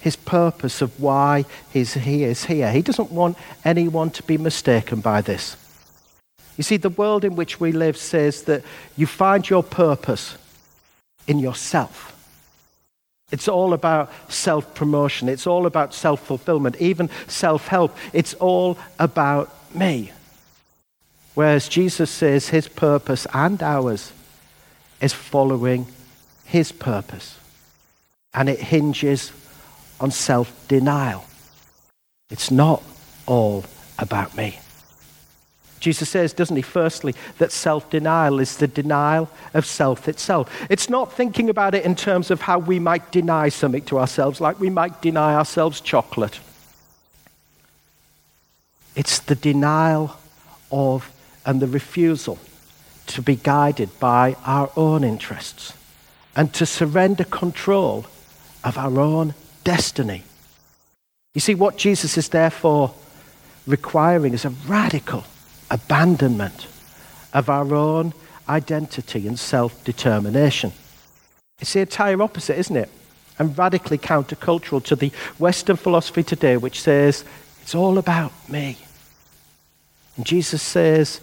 his 0.04 0.16
purpose 0.16 0.82
of 0.82 1.00
why 1.00 1.46
he 1.72 1.80
is 1.80 2.44
here. 2.44 2.70
He 2.70 2.82
doesn't 2.82 3.10
want 3.10 3.38
anyone 3.64 4.10
to 4.10 4.22
be 4.22 4.36
mistaken 4.36 5.00
by 5.00 5.22
this. 5.22 5.56
You 6.58 6.62
see, 6.62 6.76
the 6.76 6.90
world 6.90 7.24
in 7.24 7.36
which 7.36 7.58
we 7.58 7.72
live 7.72 7.96
says 7.96 8.42
that 8.42 8.62
you 8.98 9.06
find 9.06 9.48
your 9.48 9.62
purpose 9.62 10.36
in 11.26 11.38
yourself. 11.38 12.10
It's 13.32 13.48
all 13.48 13.72
about 13.72 14.12
self 14.30 14.74
promotion. 14.74 15.30
It's 15.30 15.46
all 15.46 15.64
about 15.64 15.94
self 15.94 16.20
fulfillment, 16.20 16.76
even 16.80 17.08
self 17.26 17.68
help. 17.68 17.96
It's 18.12 18.34
all 18.34 18.76
about 18.98 19.54
me. 19.74 20.12
Whereas 21.32 21.66
Jesus 21.66 22.10
says 22.10 22.50
his 22.50 22.68
purpose 22.68 23.26
and 23.32 23.62
ours 23.62 24.12
is 25.00 25.14
following 25.14 25.86
his 26.44 26.72
purpose. 26.72 27.38
And 28.34 28.50
it 28.50 28.60
hinges 28.60 29.32
on 30.00 30.10
self 30.10 30.66
denial. 30.68 31.24
It's 32.30 32.50
not 32.50 32.82
all 33.26 33.64
about 33.98 34.36
me. 34.36 34.58
Jesus 35.80 36.08
says, 36.08 36.32
doesn't 36.32 36.56
he, 36.56 36.62
firstly, 36.62 37.14
that 37.36 37.52
self 37.52 37.90
denial 37.90 38.40
is 38.40 38.56
the 38.56 38.66
denial 38.66 39.28
of 39.52 39.66
self 39.66 40.08
itself. 40.08 40.50
It's 40.70 40.88
not 40.88 41.12
thinking 41.12 41.50
about 41.50 41.74
it 41.74 41.84
in 41.84 41.94
terms 41.94 42.30
of 42.30 42.40
how 42.40 42.58
we 42.58 42.78
might 42.78 43.12
deny 43.12 43.50
something 43.50 43.84
to 43.84 43.98
ourselves, 43.98 44.40
like 44.40 44.58
we 44.58 44.70
might 44.70 45.02
deny 45.02 45.34
ourselves 45.34 45.82
chocolate. 45.82 46.40
It's 48.96 49.18
the 49.18 49.34
denial 49.34 50.16
of 50.72 51.12
and 51.44 51.60
the 51.60 51.66
refusal 51.66 52.38
to 53.08 53.20
be 53.20 53.36
guided 53.36 53.90
by 54.00 54.36
our 54.46 54.70
own 54.76 55.04
interests 55.04 55.74
and 56.34 56.52
to 56.54 56.64
surrender 56.64 57.24
control 57.24 58.06
of 58.64 58.78
our 58.78 58.98
own 58.98 59.34
destiny. 59.64 60.22
You 61.34 61.40
see, 61.40 61.54
what 61.54 61.76
Jesus 61.76 62.16
is 62.16 62.28
therefore 62.28 62.94
requiring 63.66 64.34
is 64.34 64.44
a 64.44 64.50
radical 64.50 65.24
abandonment 65.70 66.66
of 67.32 67.48
our 67.48 67.74
own 67.74 68.12
identity 68.48 69.26
and 69.26 69.38
self 69.38 69.82
determination. 69.84 70.72
It's 71.60 71.72
the 71.72 71.80
entire 71.80 72.20
opposite, 72.22 72.58
isn't 72.58 72.76
it? 72.76 72.90
And 73.38 73.56
radically 73.58 73.98
countercultural 73.98 74.84
to 74.84 74.96
the 74.96 75.10
Western 75.38 75.76
philosophy 75.76 76.22
today, 76.22 76.56
which 76.56 76.80
says 76.80 77.24
it's 77.62 77.74
all 77.74 77.98
about 77.98 78.32
me. 78.48 78.76
And 80.16 80.24
Jesus 80.24 80.62
says, 80.62 81.20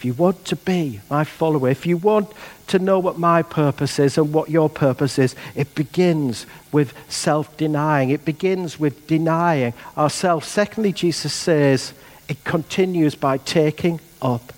if 0.00 0.04
you 0.06 0.14
want 0.14 0.46
to 0.46 0.56
be 0.56 0.98
my 1.10 1.24
follower, 1.24 1.68
if 1.68 1.84
you 1.84 1.98
want 1.98 2.32
to 2.68 2.78
know 2.78 2.98
what 2.98 3.18
my 3.18 3.42
purpose 3.42 3.98
is 3.98 4.16
and 4.16 4.32
what 4.32 4.48
your 4.48 4.70
purpose 4.70 5.18
is, 5.18 5.36
it 5.54 5.74
begins 5.74 6.46
with 6.72 6.94
self 7.10 7.54
denying. 7.58 8.08
It 8.08 8.24
begins 8.24 8.80
with 8.80 9.06
denying 9.06 9.74
ourselves. 9.98 10.48
Secondly, 10.48 10.94
Jesus 10.94 11.34
says 11.34 11.92
it 12.30 12.44
continues 12.44 13.14
by 13.14 13.36
taking 13.36 14.00
up 14.22 14.54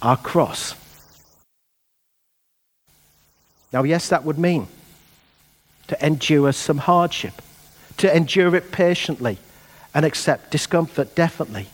our 0.00 0.16
cross. 0.16 0.74
Now, 3.74 3.82
yes, 3.82 4.08
that 4.08 4.24
would 4.24 4.38
mean 4.38 4.66
to 5.88 6.06
endure 6.06 6.52
some 6.52 6.78
hardship, 6.78 7.42
to 7.98 8.16
endure 8.16 8.56
it 8.56 8.72
patiently 8.72 9.36
and 9.92 10.06
accept 10.06 10.50
discomfort, 10.50 11.14
definitely. 11.14 11.66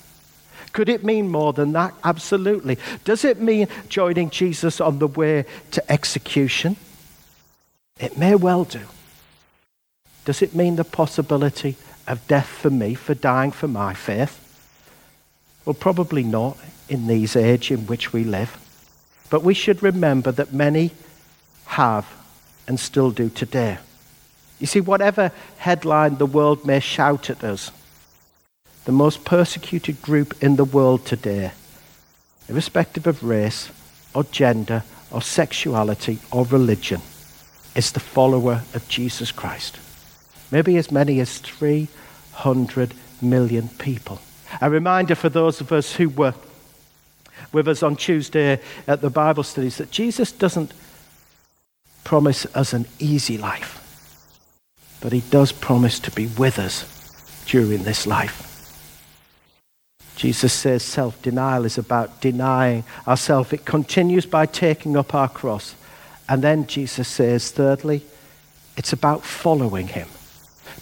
Could 0.76 0.90
it 0.90 1.02
mean 1.02 1.30
more 1.30 1.54
than 1.54 1.72
that? 1.72 1.94
Absolutely. 2.04 2.76
Does 3.04 3.24
it 3.24 3.40
mean 3.40 3.66
joining 3.88 4.28
Jesus 4.28 4.78
on 4.78 4.98
the 4.98 5.06
way 5.06 5.46
to 5.70 5.90
execution? 5.90 6.76
It 7.98 8.18
may 8.18 8.34
well 8.34 8.64
do. 8.64 8.82
Does 10.26 10.42
it 10.42 10.54
mean 10.54 10.76
the 10.76 10.84
possibility 10.84 11.76
of 12.06 12.28
death 12.28 12.48
for 12.48 12.68
me 12.68 12.92
for 12.92 13.14
dying 13.14 13.52
for 13.52 13.68
my 13.68 13.94
faith? 13.94 14.38
Well, 15.64 15.72
probably 15.72 16.22
not 16.22 16.58
in 16.90 17.06
these 17.06 17.36
age 17.36 17.70
in 17.70 17.86
which 17.86 18.12
we 18.12 18.22
live. 18.22 18.58
But 19.30 19.42
we 19.42 19.54
should 19.54 19.82
remember 19.82 20.30
that 20.30 20.52
many 20.52 20.90
have 21.68 22.06
and 22.68 22.78
still 22.78 23.10
do 23.10 23.30
today. 23.30 23.78
You 24.58 24.66
see, 24.66 24.82
whatever 24.82 25.32
headline 25.56 26.18
the 26.18 26.26
world 26.26 26.66
may 26.66 26.80
shout 26.80 27.30
at 27.30 27.42
us, 27.42 27.70
the 28.86 28.92
most 28.92 29.24
persecuted 29.24 30.00
group 30.00 30.40
in 30.40 30.54
the 30.54 30.64
world 30.64 31.04
today, 31.04 31.50
irrespective 32.48 33.06
of 33.08 33.22
race 33.22 33.68
or 34.14 34.22
gender 34.24 34.84
or 35.10 35.20
sexuality 35.20 36.20
or 36.30 36.46
religion, 36.46 37.00
is 37.74 37.90
the 37.90 38.00
follower 38.00 38.62
of 38.74 38.88
Jesus 38.88 39.32
Christ. 39.32 39.78
Maybe 40.52 40.76
as 40.76 40.92
many 40.92 41.18
as 41.18 41.38
300 41.38 42.94
million 43.20 43.68
people. 43.70 44.20
A 44.60 44.70
reminder 44.70 45.16
for 45.16 45.28
those 45.28 45.60
of 45.60 45.72
us 45.72 45.96
who 45.96 46.08
were 46.08 46.34
with 47.52 47.66
us 47.66 47.82
on 47.82 47.96
Tuesday 47.96 48.60
at 48.86 49.00
the 49.00 49.10
Bible 49.10 49.42
studies 49.42 49.78
that 49.78 49.90
Jesus 49.90 50.30
doesn't 50.30 50.72
promise 52.04 52.46
us 52.54 52.72
an 52.72 52.86
easy 53.00 53.36
life, 53.36 53.82
but 55.00 55.12
he 55.12 55.22
does 55.22 55.50
promise 55.50 55.98
to 55.98 56.12
be 56.12 56.28
with 56.38 56.60
us 56.60 56.84
during 57.46 57.82
this 57.82 58.06
life. 58.06 58.55
Jesus 60.16 60.52
says 60.52 60.82
self 60.82 61.20
denial 61.22 61.66
is 61.66 61.78
about 61.78 62.20
denying 62.20 62.84
ourselves. 63.06 63.52
It 63.52 63.64
continues 63.64 64.26
by 64.26 64.46
taking 64.46 64.96
up 64.96 65.14
our 65.14 65.28
cross. 65.28 65.74
And 66.28 66.42
then 66.42 66.66
Jesus 66.66 67.06
says, 67.06 67.50
thirdly, 67.50 68.02
it's 68.76 68.92
about 68.92 69.24
following 69.24 69.88
him. 69.88 70.08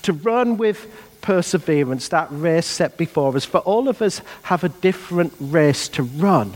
To 0.02 0.12
run 0.12 0.56
with 0.56 0.86
perseverance, 1.20 2.08
that 2.08 2.28
race 2.30 2.66
set 2.66 2.96
before 2.96 3.36
us. 3.36 3.44
For 3.44 3.58
all 3.58 3.88
of 3.88 4.00
us 4.00 4.22
have 4.44 4.64
a 4.64 4.68
different 4.68 5.34
race 5.38 5.88
to 5.88 6.02
run 6.02 6.54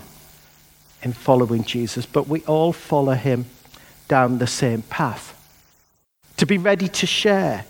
in 1.02 1.12
following 1.12 1.64
Jesus, 1.64 2.06
but 2.06 2.28
we 2.28 2.42
all 2.42 2.72
follow 2.72 3.14
him 3.14 3.46
down 4.08 4.38
the 4.38 4.46
same 4.46 4.82
path. 4.82 5.34
To 6.38 6.46
be 6.46 6.58
ready 6.58 6.88
to 6.88 7.06
share 7.06 7.64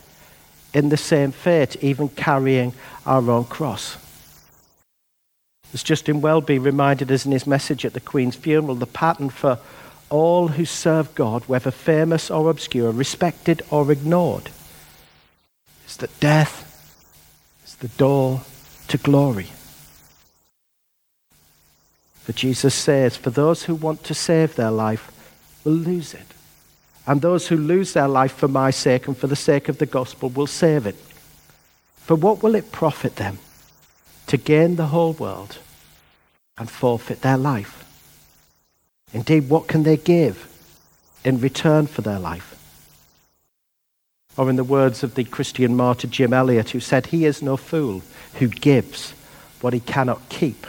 in 0.74 0.90
the 0.90 0.96
same 0.96 1.32
fate, 1.32 1.82
even 1.82 2.08
carrying 2.10 2.72
our 3.06 3.30
own 3.30 3.44
cross. 3.44 3.96
As 5.74 5.82
Justin 5.82 6.20
Welby 6.20 6.58
reminded 6.58 7.12
us 7.12 7.26
in 7.26 7.32
his 7.32 7.46
message 7.46 7.84
at 7.84 7.92
the 7.92 8.00
Queen's 8.00 8.36
funeral, 8.36 8.74
the 8.74 8.86
pattern 8.86 9.28
for 9.28 9.58
all 10.10 10.48
who 10.48 10.64
serve 10.64 11.14
God, 11.14 11.44
whether 11.46 11.70
famous 11.70 12.30
or 12.30 12.48
obscure, 12.48 12.90
respected 12.90 13.62
or 13.70 13.92
ignored, 13.92 14.50
is 15.86 15.98
that 15.98 16.20
death 16.20 16.64
is 17.66 17.74
the 17.76 17.88
door 17.88 18.42
to 18.88 18.96
glory. 18.96 19.48
For 22.22 22.32
Jesus 22.32 22.74
says, 22.74 23.16
For 23.16 23.30
those 23.30 23.64
who 23.64 23.74
want 23.74 24.04
to 24.04 24.14
save 24.14 24.54
their 24.54 24.70
life 24.70 25.10
will 25.64 25.72
lose 25.72 26.14
it. 26.14 26.26
And 27.06 27.22
those 27.22 27.48
who 27.48 27.56
lose 27.56 27.94
their 27.94 28.08
life 28.08 28.32
for 28.32 28.48
my 28.48 28.70
sake 28.70 29.06
and 29.06 29.16
for 29.16 29.28
the 29.28 29.36
sake 29.36 29.68
of 29.70 29.78
the 29.78 29.86
gospel 29.86 30.28
will 30.28 30.46
save 30.46 30.86
it. 30.86 30.96
For 31.96 32.14
what 32.14 32.42
will 32.42 32.54
it 32.54 32.70
profit 32.70 33.16
them? 33.16 33.38
To 34.28 34.36
gain 34.36 34.76
the 34.76 34.86
whole 34.86 35.12
world 35.12 35.58
and 36.56 36.70
forfeit 36.70 37.20
their 37.20 37.36
life? 37.36 37.84
Indeed, 39.12 39.48
what 39.48 39.68
can 39.68 39.82
they 39.82 39.96
give 39.96 40.46
in 41.24 41.40
return 41.40 41.86
for 41.86 42.02
their 42.02 42.18
life? 42.18 42.54
Or, 44.36 44.48
in 44.48 44.56
the 44.56 44.64
words 44.64 45.02
of 45.02 45.14
the 45.16 45.24
Christian 45.24 45.74
martyr 45.74 46.06
Jim 46.06 46.32
Elliot, 46.32 46.70
who 46.70 46.80
said, 46.80 47.06
He 47.06 47.24
is 47.24 47.42
no 47.42 47.56
fool 47.56 48.02
who 48.34 48.46
gives 48.46 49.10
what 49.60 49.72
he 49.72 49.80
cannot 49.80 50.28
keep 50.28 50.66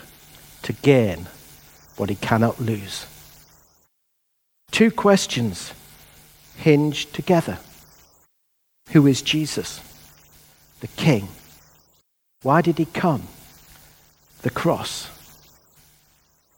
to 0.64 0.74
gain 0.74 1.28
what 1.98 2.10
he 2.10 2.16
cannot 2.16 2.60
lose. 2.60 3.06
Two 4.72 4.90
questions 4.90 5.74
hinge 6.56 7.12
together 7.12 7.60
Who 8.92 9.06
is 9.06 9.22
Jesus? 9.22 9.82
The 10.80 10.88
King. 10.88 11.28
Why 12.42 12.62
did 12.62 12.78
he 12.78 12.86
come? 12.86 13.28
The 14.42 14.50
cross. 14.50 15.10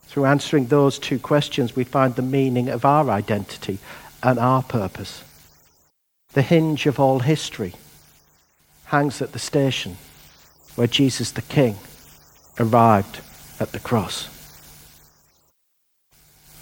Through 0.06 0.26
answering 0.26 0.66
those 0.66 0.98
two 0.98 1.18
questions, 1.18 1.74
we 1.74 1.84
find 1.84 2.14
the 2.14 2.22
meaning 2.22 2.68
of 2.68 2.84
our 2.84 3.08
identity 3.10 3.78
and 4.22 4.38
our 4.38 4.62
purpose. 4.62 5.24
The 6.34 6.42
hinge 6.42 6.86
of 6.86 7.00
all 7.00 7.20
history 7.20 7.74
hangs 8.86 9.22
at 9.22 9.32
the 9.32 9.38
station 9.38 9.96
where 10.76 10.86
Jesus 10.86 11.30
the 11.30 11.42
King 11.42 11.76
arrived 12.58 13.20
at 13.58 13.72
the 13.72 13.80
cross. 13.80 14.28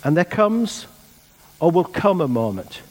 And 0.03 0.17
there 0.17 0.25
comes, 0.25 0.87
or 1.59 1.71
will 1.71 1.85
come, 1.85 2.21
a 2.21 2.29
moment, 2.29 2.83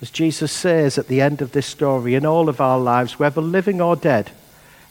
as 0.00 0.10
Jesus 0.10 0.52
says 0.52 0.98
at 0.98 1.08
the 1.08 1.20
end 1.20 1.40
of 1.40 1.52
this 1.52 1.66
story, 1.66 2.14
in 2.14 2.26
all 2.26 2.48
of 2.48 2.60
our 2.60 2.78
lives, 2.78 3.18
whether 3.18 3.40
living 3.40 3.80
or 3.80 3.96
dead, 3.96 4.30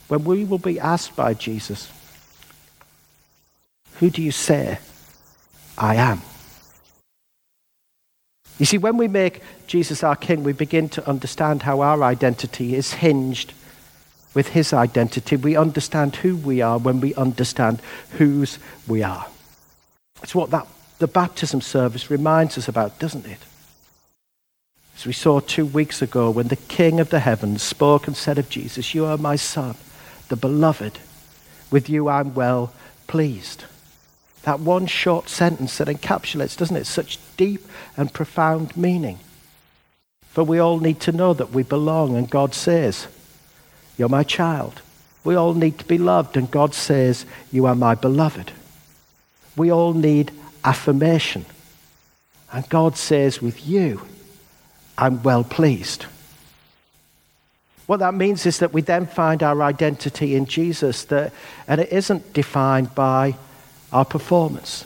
when 0.08 0.24
we 0.24 0.44
will 0.44 0.58
be 0.58 0.80
asked 0.80 1.16
by 1.16 1.34
Jesus, 1.34 1.92
Who 4.02 4.10
do 4.10 4.24
you 4.24 4.32
say 4.32 4.80
I 5.78 5.94
am? 5.94 6.24
You 8.58 8.66
see, 8.66 8.80
when 8.80 8.98
we 8.98 9.08
make 9.08 9.42
Jesus 9.68 10.04
our 10.04 10.16
King, 10.16 10.44
we 10.44 10.54
begin 10.54 10.90
to 10.90 11.08
understand 11.08 11.62
how 11.62 11.82
our 11.82 12.02
identity 12.02 12.74
is 12.74 12.94
hinged 12.94 13.54
with 14.34 14.48
his 14.50 14.74
identity. 14.74 15.36
We 15.36 15.56
understand 15.56 16.16
who 16.16 16.36
we 16.36 16.62
are 16.62 16.80
when 16.80 17.00
we 17.00 17.14
understand 17.14 17.80
whose 18.18 18.58
we 18.88 19.04
are. 19.04 19.28
It's 20.24 20.34
what 20.34 20.50
that, 20.50 20.66
the 20.98 21.08
baptism 21.08 21.62
service 21.62 22.10
reminds 22.10 22.58
us 22.58 22.68
about, 22.68 22.98
doesn't 22.98 23.28
it? 23.28 23.40
As 24.96 25.06
we 25.06 25.14
saw 25.14 25.42
two 25.42 25.68
weeks 25.68 26.02
ago 26.02 26.32
when 26.32 26.48
the 26.48 26.56
King 26.56 27.00
of 27.00 27.12
the 27.12 27.20
heavens 27.20 27.62
spoke 27.62 28.08
and 28.08 28.18
said 28.18 28.40
of 28.40 28.50
Jesus, 28.50 28.96
You 28.96 29.06
are 29.06 29.18
my 29.20 29.36
Son, 29.36 29.76
the 30.30 30.36
beloved. 30.36 30.98
With 31.70 31.88
you 31.88 32.10
I'm 32.10 32.34
well 32.34 32.74
pleased. 33.06 33.66
That 34.44 34.60
one 34.60 34.88
short 34.88 35.30
sentence 35.30 35.78
that 35.78 35.88
encapsulates, 35.88 36.58
doesn't 36.58 36.76
it, 36.76 36.86
such 36.86 37.20
deep 37.38 37.66
and 37.96 38.14
profound 38.14 38.76
meaning. 38.76 39.20
For 40.30 40.44
we 40.44 40.60
all 40.60 40.80
need 40.80 41.00
to 41.02 41.12
know 41.12 41.34
that 41.34 41.52
we 41.52 41.64
belong, 41.64 42.16
and 42.16 42.30
God 42.30 42.54
says, 42.56 43.08
you're 44.02 44.10
my 44.10 44.24
child. 44.24 44.82
We 45.24 45.36
all 45.36 45.54
need 45.54 45.78
to 45.78 45.86
be 45.86 46.00
loved, 46.00 46.36
and 46.36 46.50
God 46.50 46.74
says, 46.74 47.26
You 47.52 47.68
are 47.68 47.76
my 47.76 47.94
beloved. 47.94 48.52
We 49.56 49.72
all 49.72 49.94
need 49.94 50.32
affirmation. 50.64 51.46
And 52.52 52.68
God 52.70 52.98
says, 52.98 53.44
With 53.44 53.68
you, 53.68 54.02
I'm 54.98 55.22
well 55.22 55.44
pleased. 55.44 56.06
What 57.86 58.00
that 58.00 58.16
means 58.16 58.46
is 58.48 58.58
that 58.58 58.74
we 58.74 58.82
then 58.82 59.06
find 59.06 59.44
our 59.44 59.62
identity 59.62 60.36
in 60.36 60.48
Jesus, 60.48 61.04
that, 61.06 61.32
and 61.68 61.80
it 61.80 61.92
isn't 61.92 62.34
defined 62.34 62.96
by 62.96 63.36
our 63.92 64.06
performance. 64.06 64.86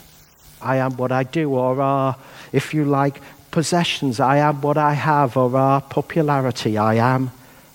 I 0.62 0.78
am 0.78 0.98
what 0.98 1.12
I 1.12 1.24
do, 1.24 1.54
or 1.54 1.82
our, 1.82 2.16
if 2.52 2.74
you 2.74 2.86
like, 2.86 3.22
possessions. 3.52 4.20
I 4.20 4.38
am 4.38 4.62
what 4.62 4.78
I 4.78 4.94
have, 4.94 5.38
or 5.38 5.56
our 5.56 5.82
popularity. 5.82 6.78
I 6.78 6.96
am 6.96 7.32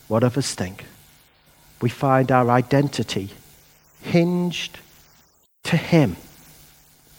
what 0.09 0.25
others 0.25 0.55
think 0.55 0.85
we 1.81 1.89
find 1.89 2.31
our 2.31 2.51
identity 2.51 3.31
hinged 4.03 4.79
to 5.65 5.77
Him 5.77 6.17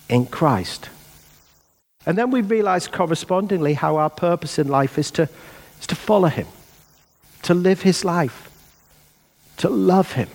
in 0.10 0.26
Christ. 0.26 0.90
And 2.06 2.18
then 2.18 2.32
we 2.32 2.42
realize 2.42 2.88
correspondingly 2.88 3.74
how 3.74 3.98
our 3.98 4.10
purpose 4.10 4.58
in 4.58 4.68
life 4.68 4.98
is 4.98 5.12
to, 5.12 5.30
is 5.80 5.88
to 5.88 5.96
follow 5.96 6.28
Him, 6.28 6.48
to 7.44 7.54
live 7.54 7.82
His 7.82 8.04
life, 8.04 8.50
to 9.58 9.70
love 9.70 10.14
Him. 10.14 10.30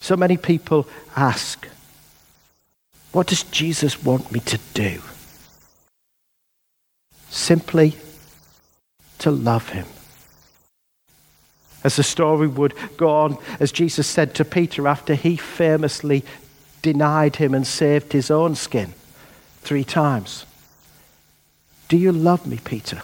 So 0.00 0.16
many 0.16 0.36
people 0.36 0.86
ask, 1.16 1.66
What 3.12 3.26
does 3.26 3.42
Jesus 3.44 4.02
want 4.04 4.30
me 4.30 4.40
to 4.40 4.58
do? 4.74 5.00
Simply 7.30 7.96
to 9.18 9.30
love 9.30 9.70
Him 9.70 9.86
as 11.84 11.96
the 11.96 12.02
story 12.02 12.46
would 12.46 12.74
go 12.96 13.08
on, 13.08 13.38
as 13.60 13.72
Jesus 13.72 14.06
said 14.06 14.34
to 14.34 14.44
Peter 14.44 14.88
after 14.88 15.14
he 15.14 15.36
famously 15.36 16.24
denied 16.82 17.36
him 17.36 17.54
and 17.54 17.66
saved 17.66 18.12
his 18.12 18.30
own 18.30 18.54
skin 18.54 18.92
three 19.62 19.84
times 19.84 20.44
Do 21.88 21.96
you 21.96 22.12
love 22.12 22.46
me, 22.46 22.58
Peter? 22.62 23.02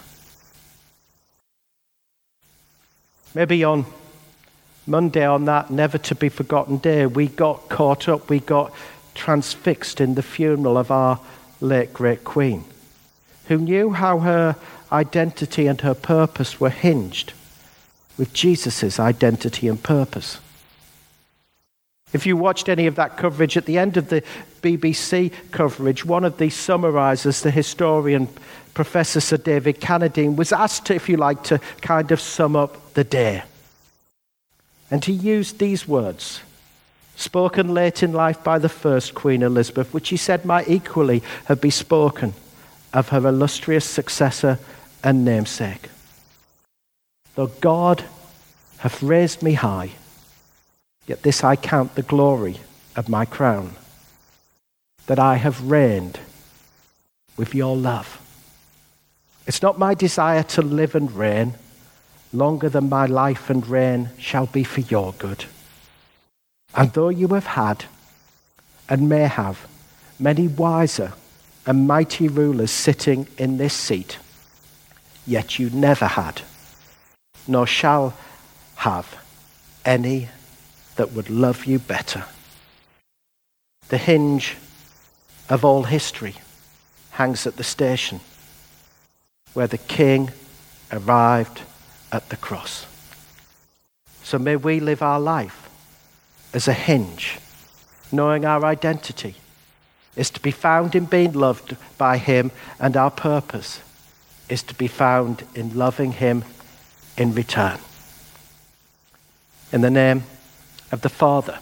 Maybe 3.33 3.63
on 3.63 3.85
Monday, 4.85 5.25
on 5.25 5.45
that 5.45 5.71
never 5.71 5.97
to 5.97 6.15
be 6.15 6.29
forgotten 6.29 6.77
day, 6.77 7.07
we 7.07 7.27
got 7.27 7.67
caught 7.69 8.07
up, 8.07 8.29
we 8.29 8.39
got 8.39 8.71
transfixed 9.15 9.99
in 9.99 10.15
the 10.15 10.21
funeral 10.21 10.77
of 10.77 10.91
our 10.91 11.19
late 11.61 11.93
great 11.93 12.23
Queen, 12.23 12.63
who 13.47 13.57
knew 13.57 13.91
how 13.91 14.19
her 14.19 14.55
identity 14.91 15.65
and 15.67 15.81
her 15.81 15.95
purpose 15.95 16.59
were 16.59 16.69
hinged 16.69 17.33
with 18.17 18.33
Jesus' 18.33 18.99
identity 18.99 19.67
and 19.67 19.81
purpose. 19.81 20.39
If 22.13 22.25
you 22.25 22.37
watched 22.37 22.69
any 22.69 22.87
of 22.87 22.95
that 22.95 23.17
coverage 23.17 23.57
at 23.57 23.65
the 23.65 23.77
end 23.77 23.97
of 23.97 24.07
the 24.07 24.23
BBC 24.61 25.33
coverage, 25.51 26.05
one 26.05 26.23
of 26.23 26.37
the 26.37 26.47
summarisers, 26.47 27.41
the 27.41 27.51
historian 27.51 28.29
Professor 28.73 29.19
Sir 29.19 29.37
David 29.37 29.81
Cannadine, 29.81 30.35
was 30.35 30.53
asked, 30.53 30.91
if 30.91 31.09
you 31.09 31.17
like, 31.17 31.43
to 31.43 31.59
kind 31.81 32.11
of 32.11 32.21
sum 32.21 32.55
up 32.55 32.93
the 32.93 33.03
day. 33.03 33.43
And 34.89 35.03
he 35.03 35.11
used 35.11 35.59
these 35.59 35.87
words, 35.87 36.41
spoken 37.15 37.73
late 37.73 38.03
in 38.03 38.13
life 38.13 38.43
by 38.43 38.59
the 38.59 38.69
first 38.69 39.13
Queen 39.13 39.41
Elizabeth, 39.41 39.93
which 39.93 40.09
he 40.09 40.17
said 40.17 40.45
might 40.45 40.69
equally 40.69 41.23
have 41.45 41.61
been 41.61 41.71
spoken 41.71 42.33
of 42.93 43.09
her 43.09 43.27
illustrious 43.27 43.85
successor 43.85 44.59
and 45.03 45.25
namesake. 45.25 45.89
Though 47.35 47.47
God 47.47 48.03
hath 48.77 49.03
raised 49.03 49.43
me 49.43 49.53
high, 49.53 49.91
yet 51.05 51.23
this 51.23 51.43
I 51.43 51.55
count 51.55 51.95
the 51.95 52.01
glory 52.01 52.57
of 52.95 53.09
my 53.09 53.25
crown, 53.25 53.75
that 55.07 55.19
I 55.19 55.35
have 55.35 55.69
reigned 55.69 56.19
with 57.37 57.53
your 57.53 57.75
love. 57.75 58.21
It's 59.45 59.61
not 59.61 59.77
my 59.77 59.93
desire 59.93 60.43
to 60.43 60.61
live 60.61 60.95
and 60.95 61.11
reign 61.11 61.53
longer 62.33 62.69
than 62.69 62.89
my 62.89 63.05
life 63.05 63.49
and 63.49 63.65
reign 63.67 64.09
shall 64.17 64.47
be 64.47 64.63
for 64.63 64.81
your 64.81 65.13
good. 65.13 65.45
And 66.75 66.91
though 66.93 67.09
you 67.09 67.29
have 67.29 67.45
had 67.45 67.85
and 68.89 69.09
may 69.09 69.27
have 69.27 69.67
many 70.19 70.47
wiser 70.47 71.13
and 71.65 71.87
mighty 71.87 72.27
rulers 72.27 72.71
sitting 72.71 73.27
in 73.37 73.57
this 73.57 73.73
seat, 73.73 74.19
yet 75.25 75.57
you 75.57 75.69
never 75.69 76.05
had 76.05 76.41
nor 77.47 77.67
shall 77.67 78.13
have 78.75 79.15
any 79.83 80.29
that 80.95 81.11
would 81.11 81.29
love 81.29 81.65
you 81.65 81.79
better. 81.79 82.25
The 83.89 83.97
hinge 83.97 84.57
of 85.49 85.63
all 85.63 85.83
history 85.83 86.35
hangs 87.11 87.45
at 87.45 87.57
the 87.57 87.63
station 87.63 88.19
where 89.53 89.67
the 89.67 89.77
king 89.77 90.31
arrived 90.91 91.61
at 92.11 92.29
the 92.29 92.37
cross. 92.37 92.85
So 94.23 94.39
may 94.39 94.55
we 94.55 94.79
live 94.79 95.01
our 95.01 95.19
life 95.19 95.69
as 96.55 96.67
a 96.67 96.73
hinge, 96.73 97.37
knowing 98.11 98.45
our 98.45 98.63
identity 98.63 99.35
is 100.15 100.29
to 100.29 100.39
be 100.39 100.51
found 100.51 100.95
in 100.95 101.03
being 101.03 101.33
loved 101.33 101.75
by 101.97 102.17
him, 102.17 102.49
and 102.79 102.95
our 102.95 103.11
purpose 103.11 103.81
is 104.47 104.63
to 104.63 104.73
be 104.73 104.87
found 104.87 105.43
in 105.53 105.77
loving 105.77 106.13
him 106.13 106.45
in 107.17 107.33
return. 107.33 107.77
In 109.73 109.81
the 109.81 109.91
name 109.91 110.23
of 110.93 111.01
the 111.01 111.09
Father 111.09 111.59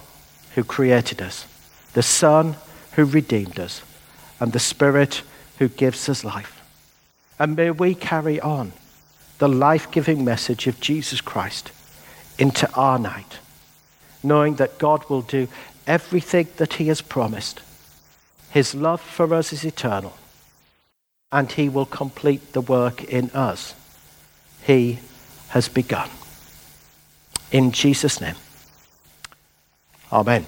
who 0.53 0.63
created 0.63 1.21
us, 1.21 1.47
the 1.93 2.03
Son 2.03 2.55
who 2.91 3.05
redeemed 3.05 3.59
us, 3.59 3.81
and 4.39 4.53
the 4.53 4.59
Spirit 4.59 5.23
who 5.57 5.67
gives 5.67 6.07
us 6.07 6.23
life. 6.23 6.61
And 7.39 7.55
may 7.55 7.71
we 7.71 7.95
carry 7.95 8.39
on 8.39 8.73
the 9.39 9.49
life 9.49 9.89
giving 9.89 10.23
message 10.23 10.67
of 10.67 10.79
Jesus 10.79 11.21
Christ 11.21 11.71
into 12.37 12.71
our 12.73 12.99
night, 12.99 13.39
knowing 14.23 14.55
that 14.55 14.77
God 14.77 15.09
will 15.09 15.21
do 15.21 15.47
everything 15.85 16.47
that 16.57 16.73
He 16.73 16.87
has 16.87 17.01
promised. 17.01 17.61
His 18.49 18.73
love 18.73 19.01
for 19.01 19.33
us 19.33 19.51
is 19.51 19.65
eternal, 19.65 20.17
and 21.31 21.51
He 21.51 21.69
will 21.69 21.85
complete 21.85 22.53
the 22.53 22.61
work 22.61 23.03
in 23.03 23.29
us. 23.31 23.75
He 24.65 24.99
has 25.49 25.67
begun. 25.67 26.09
In 27.51 27.71
Jesus' 27.71 28.21
name. 28.21 28.35
Amen. 30.11 30.45